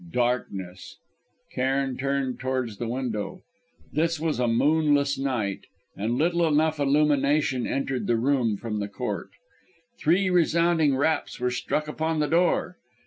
Darkness.... 0.13 0.95
Cairn 1.53 1.95
turned 1.95 2.39
towards 2.39 2.77
the 2.77 2.87
window. 2.87 3.43
This 3.93 4.19
was 4.19 4.39
a 4.39 4.47
moonless 4.47 5.19
night, 5.19 5.65
and 5.95 6.17
little 6.17 6.47
enough 6.47 6.79
illumination 6.79 7.67
entered 7.67 8.07
the 8.07 8.17
room 8.17 8.57
from 8.57 8.79
the 8.79 8.87
court. 8.89 9.29
Three 9.99 10.31
resounding 10.31 10.95
raps 10.95 11.39
were 11.39 11.51
struck 11.51 11.87
upon 11.87 12.17
the 12.19 12.25
door. 12.27 12.77